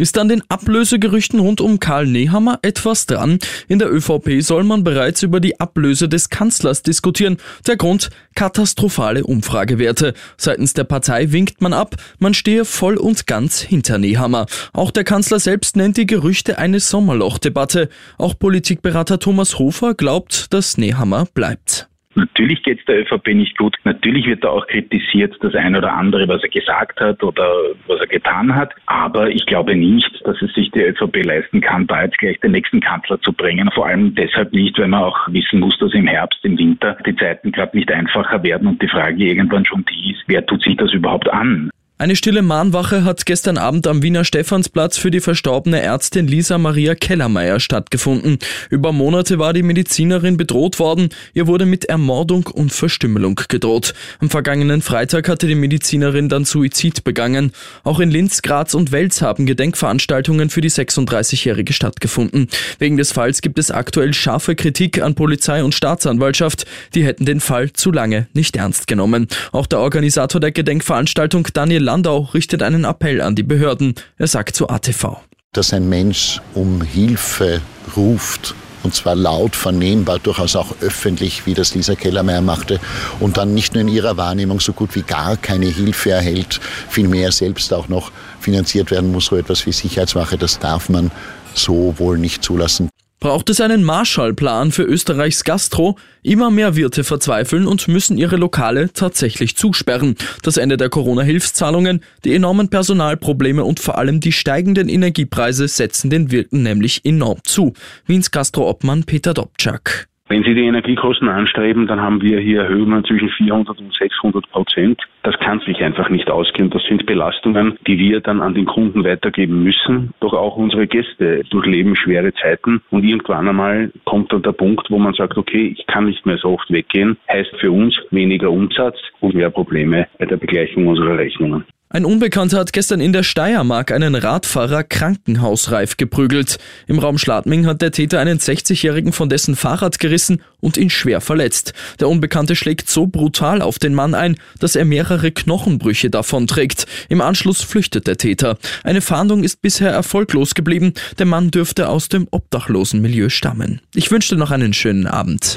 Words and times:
Ist 0.00 0.16
an 0.16 0.30
den 0.30 0.42
Ablösegerüchten 0.48 1.40
rund 1.40 1.60
um 1.60 1.78
Karl 1.78 2.06
Nehammer 2.06 2.58
etwas 2.62 3.04
dran? 3.04 3.38
In 3.68 3.78
der 3.78 3.92
ÖVP 3.92 4.40
soll 4.40 4.64
man 4.64 4.82
bereits 4.82 5.22
über 5.22 5.40
die 5.40 5.60
Ablöse 5.60 6.08
des 6.08 6.30
Kanzlers 6.30 6.82
diskutieren. 6.82 7.36
Der 7.66 7.76
Grund? 7.76 8.08
Katastrophale 8.34 9.24
Umfragewerte. 9.24 10.14
Seitens 10.38 10.72
der 10.72 10.84
Partei 10.84 11.32
winkt 11.32 11.60
man 11.60 11.74
ab, 11.74 11.96
man 12.18 12.32
stehe 12.32 12.64
voll 12.64 12.96
und 12.96 13.26
ganz 13.26 13.60
hinter 13.60 13.98
Nehammer. 13.98 14.46
Auch 14.72 14.90
der 14.90 15.04
Kanzler 15.04 15.38
selbst 15.38 15.76
nennt 15.76 15.98
die 15.98 16.06
Gerüchte 16.06 16.56
eine 16.56 16.80
Sommerlochdebatte. 16.80 17.90
Auch 18.16 18.38
Politikberater 18.38 19.18
Thomas 19.18 19.58
Hofer 19.58 19.92
glaubt, 19.92 20.54
dass 20.54 20.78
Nehammer 20.78 21.26
bleibt. 21.34 21.89
Natürlich 22.16 22.62
geht 22.64 22.80
es 22.80 22.84
der 22.86 23.02
ÖVP 23.02 23.28
nicht 23.34 23.56
gut. 23.56 23.76
Natürlich 23.84 24.26
wird 24.26 24.42
er 24.42 24.50
auch 24.50 24.66
kritisiert, 24.66 25.36
das 25.40 25.54
eine 25.54 25.78
oder 25.78 25.92
andere, 25.92 26.26
was 26.26 26.42
er 26.42 26.48
gesagt 26.48 27.00
hat 27.00 27.22
oder 27.22 27.48
was 27.86 28.00
er 28.00 28.06
getan 28.08 28.54
hat. 28.54 28.74
Aber 28.86 29.30
ich 29.30 29.46
glaube 29.46 29.76
nicht, 29.76 30.20
dass 30.24 30.42
es 30.42 30.52
sich 30.54 30.70
die 30.72 30.82
ÖVP 30.82 31.24
leisten 31.24 31.60
kann, 31.60 31.86
da 31.86 32.02
jetzt 32.02 32.18
gleich 32.18 32.40
den 32.40 32.52
nächsten 32.52 32.80
Kanzler 32.80 33.20
zu 33.20 33.32
bringen. 33.32 33.70
Vor 33.72 33.86
allem 33.86 34.14
deshalb 34.16 34.52
nicht, 34.52 34.76
weil 34.78 34.88
man 34.88 35.04
auch 35.04 35.28
wissen 35.28 35.60
muss, 35.60 35.78
dass 35.78 35.94
im 35.94 36.08
Herbst, 36.08 36.44
im 36.44 36.58
Winter 36.58 36.96
die 37.06 37.14
Zeiten 37.14 37.52
gerade 37.52 37.76
nicht 37.76 37.90
einfacher 37.92 38.42
werden 38.42 38.66
und 38.66 38.82
die 38.82 38.88
Frage 38.88 39.24
irgendwann 39.24 39.64
schon 39.64 39.84
die 39.84 40.10
ist, 40.10 40.24
wer 40.26 40.44
tut 40.44 40.62
sich 40.64 40.76
das 40.76 40.92
überhaupt 40.92 41.32
an? 41.32 41.70
Eine 42.00 42.16
stille 42.16 42.40
Mahnwache 42.40 43.04
hat 43.04 43.26
gestern 43.26 43.58
Abend 43.58 43.86
am 43.86 44.02
Wiener 44.02 44.24
Stephansplatz 44.24 44.96
für 44.96 45.10
die 45.10 45.20
verstorbene 45.20 45.82
Ärztin 45.82 46.26
Lisa 46.26 46.56
Maria 46.56 46.94
Kellermeier 46.94 47.60
stattgefunden. 47.60 48.38
Über 48.70 48.90
Monate 48.90 49.38
war 49.38 49.52
die 49.52 49.62
Medizinerin 49.62 50.38
bedroht 50.38 50.78
worden. 50.78 51.10
Ihr 51.34 51.46
wurde 51.46 51.66
mit 51.66 51.84
Ermordung 51.84 52.46
und 52.46 52.72
Verstümmelung 52.72 53.38
gedroht. 53.48 53.92
Am 54.18 54.30
vergangenen 54.30 54.80
Freitag 54.80 55.28
hatte 55.28 55.46
die 55.46 55.54
Medizinerin 55.54 56.30
dann 56.30 56.46
Suizid 56.46 57.04
begangen. 57.04 57.52
Auch 57.84 58.00
in 58.00 58.10
Linz, 58.10 58.40
Graz 58.40 58.72
und 58.72 58.92
Wels 58.92 59.20
haben 59.20 59.44
Gedenkveranstaltungen 59.44 60.48
für 60.48 60.62
die 60.62 60.70
36-Jährige 60.70 61.74
stattgefunden. 61.74 62.48
Wegen 62.78 62.96
des 62.96 63.12
Falls 63.12 63.42
gibt 63.42 63.58
es 63.58 63.70
aktuell 63.70 64.14
scharfe 64.14 64.54
Kritik 64.54 65.02
an 65.02 65.14
Polizei 65.14 65.62
und 65.62 65.74
Staatsanwaltschaft. 65.74 66.64
Die 66.94 67.04
hätten 67.04 67.26
den 67.26 67.40
Fall 67.40 67.74
zu 67.74 67.92
lange 67.92 68.26
nicht 68.32 68.56
ernst 68.56 68.86
genommen. 68.86 69.28
Auch 69.52 69.66
der 69.66 69.80
Organisator 69.80 70.40
der 70.40 70.52
Gedenkveranstaltung 70.52 71.46
Daniel 71.52 71.89
Landau 71.90 72.28
richtet 72.34 72.62
einen 72.62 72.84
Appell 72.84 73.20
an 73.20 73.34
die 73.34 73.42
Behörden. 73.42 73.96
Er 74.16 74.28
sagt 74.28 74.54
zu 74.54 74.68
ATV. 74.68 75.16
Dass 75.52 75.72
ein 75.72 75.88
Mensch 75.88 76.40
um 76.54 76.82
Hilfe 76.82 77.60
ruft, 77.96 78.54
und 78.84 78.94
zwar 78.94 79.16
laut 79.16 79.56
vernehmbar, 79.56 80.20
durchaus 80.20 80.54
auch 80.54 80.76
öffentlich, 80.82 81.46
wie 81.46 81.54
das 81.54 81.74
Lisa 81.74 81.96
Kellermeier 81.96 82.42
machte, 82.42 82.78
und 83.18 83.38
dann 83.38 83.54
nicht 83.54 83.74
nur 83.74 83.80
in 83.80 83.88
ihrer 83.88 84.16
Wahrnehmung 84.16 84.60
so 84.60 84.72
gut 84.72 84.94
wie 84.94 85.02
gar 85.02 85.36
keine 85.36 85.66
Hilfe 85.66 86.10
erhält, 86.10 86.60
vielmehr 86.88 87.32
selbst 87.32 87.72
auch 87.72 87.88
noch 87.88 88.12
finanziert 88.38 88.92
werden 88.92 89.10
muss, 89.10 89.26
so 89.26 89.34
etwas 89.34 89.66
wie 89.66 89.72
Sicherheitswache, 89.72 90.38
das 90.38 90.60
darf 90.60 90.90
man 90.90 91.10
so 91.54 91.96
wohl 91.98 92.18
nicht 92.18 92.44
zulassen. 92.44 92.88
Braucht 93.20 93.50
es 93.50 93.60
einen 93.60 93.84
Marshallplan 93.84 94.72
für 94.72 94.82
Österreichs 94.82 95.44
Gastro? 95.44 95.98
Immer 96.22 96.50
mehr 96.50 96.74
Wirte 96.74 97.04
verzweifeln 97.04 97.66
und 97.66 97.86
müssen 97.86 98.16
ihre 98.16 98.36
Lokale 98.36 98.94
tatsächlich 98.94 99.56
zusperren. 99.56 100.16
Das 100.42 100.56
Ende 100.56 100.78
der 100.78 100.88
Corona-Hilfszahlungen, 100.88 102.02
die 102.24 102.34
enormen 102.34 102.70
Personalprobleme 102.70 103.62
und 103.62 103.78
vor 103.78 103.98
allem 103.98 104.20
die 104.20 104.32
steigenden 104.32 104.88
Energiepreise 104.88 105.68
setzen 105.68 106.08
den 106.08 106.30
Wirten 106.30 106.62
nämlich 106.62 107.04
enorm 107.04 107.40
zu. 107.44 107.74
Wiens 108.06 108.30
Gastro-Obmann 108.30 109.04
Peter 109.04 109.34
Dobczak. 109.34 110.09
Wenn 110.30 110.44
Sie 110.44 110.54
die 110.54 110.66
Energiekosten 110.66 111.28
anstreben, 111.28 111.88
dann 111.88 112.00
haben 112.00 112.22
wir 112.22 112.38
hier 112.38 112.62
Erhöhungen 112.62 113.04
zwischen 113.04 113.30
400 113.30 113.80
und 113.80 113.92
600 113.92 114.48
Prozent. 114.52 115.02
Das 115.24 115.36
kann 115.40 115.58
sich 115.58 115.82
einfach 115.82 116.08
nicht 116.08 116.30
ausgehen. 116.30 116.70
Das 116.70 116.84
sind 116.84 117.04
Belastungen, 117.04 117.76
die 117.88 117.98
wir 117.98 118.20
dann 118.20 118.40
an 118.40 118.54
den 118.54 118.64
Kunden 118.64 119.02
weitergeben 119.02 119.64
müssen. 119.64 120.14
Doch 120.20 120.32
auch 120.32 120.56
unsere 120.56 120.86
Gäste 120.86 121.42
durchleben 121.50 121.96
schwere 121.96 122.32
Zeiten. 122.32 122.80
Und 122.90 123.02
irgendwann 123.02 123.48
einmal 123.48 123.90
kommt 124.04 124.32
dann 124.32 124.42
der 124.42 124.52
Punkt, 124.52 124.88
wo 124.88 124.98
man 124.98 125.14
sagt, 125.14 125.36
okay, 125.36 125.74
ich 125.76 125.84
kann 125.88 126.04
nicht 126.04 126.24
mehr 126.24 126.38
so 126.38 126.50
oft 126.50 126.70
weggehen. 126.70 127.16
Heißt 127.28 127.56
für 127.56 127.72
uns 127.72 128.00
weniger 128.12 128.52
Umsatz 128.52 128.98
und 129.18 129.34
mehr 129.34 129.50
Probleme 129.50 130.06
bei 130.20 130.26
der 130.26 130.36
Begleichung 130.36 130.86
unserer 130.86 131.18
Rechnungen. 131.18 131.64
Ein 131.92 132.04
Unbekannter 132.04 132.60
hat 132.60 132.72
gestern 132.72 133.00
in 133.00 133.12
der 133.12 133.24
Steiermark 133.24 133.90
einen 133.90 134.14
Radfahrer 134.14 134.84
krankenhausreif 134.84 135.96
geprügelt. 135.96 136.58
Im 136.86 137.00
Raum 137.00 137.18
Schladming 137.18 137.66
hat 137.66 137.82
der 137.82 137.90
Täter 137.90 138.20
einen 138.20 138.38
60-Jährigen 138.38 139.12
von 139.12 139.28
dessen 139.28 139.56
Fahrrad 139.56 139.98
gerissen 139.98 140.40
und 140.60 140.76
ihn 140.76 140.88
schwer 140.88 141.20
verletzt. 141.20 141.72
Der 141.98 142.08
Unbekannte 142.08 142.54
schlägt 142.54 142.88
so 142.88 143.08
brutal 143.08 143.60
auf 143.60 143.80
den 143.80 143.92
Mann 143.94 144.14
ein, 144.14 144.36
dass 144.60 144.76
er 144.76 144.84
mehrere 144.84 145.32
Knochenbrüche 145.32 146.10
davonträgt. 146.10 146.86
Im 147.08 147.20
Anschluss 147.20 147.60
flüchtet 147.62 148.06
der 148.06 148.18
Täter. 148.18 148.56
Eine 148.84 149.00
Fahndung 149.00 149.42
ist 149.42 149.60
bisher 149.60 149.90
erfolglos 149.90 150.54
geblieben. 150.54 150.92
Der 151.18 151.26
Mann 151.26 151.50
dürfte 151.50 151.88
aus 151.88 152.08
dem 152.08 152.28
obdachlosen 152.30 153.00
Milieu 153.00 153.30
stammen. 153.30 153.80
Ich 153.96 154.12
wünsche 154.12 154.36
dir 154.36 154.38
noch 154.38 154.52
einen 154.52 154.74
schönen 154.74 155.08
Abend. 155.08 155.56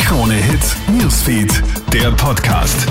Krone 0.00 0.34
Hits, 0.34 0.76
Newsfeed, 0.88 1.62
der 1.92 2.10
Podcast. 2.10 2.88